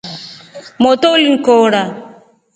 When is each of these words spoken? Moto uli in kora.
Moto 0.83 1.05
uli 1.13 1.25
in 1.31 1.35
kora. 1.45 1.83